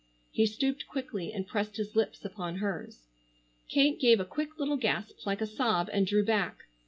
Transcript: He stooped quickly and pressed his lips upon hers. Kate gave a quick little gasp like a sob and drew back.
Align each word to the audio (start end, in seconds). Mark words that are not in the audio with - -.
He 0.31 0.47
stooped 0.47 0.87
quickly 0.87 1.31
and 1.31 1.45
pressed 1.45 1.77
his 1.77 1.95
lips 1.95 2.25
upon 2.25 2.55
hers. 2.55 3.05
Kate 3.69 3.99
gave 4.01 4.19
a 4.19 4.25
quick 4.25 4.57
little 4.57 4.77
gasp 4.77 5.27
like 5.27 5.41
a 5.41 5.45
sob 5.45 5.91
and 5.93 6.07
drew 6.07 6.25
back. 6.25 6.63